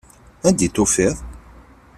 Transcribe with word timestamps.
Anda 0.47 0.63
i 0.63 0.67
ten-tufiḍ? 0.69 1.15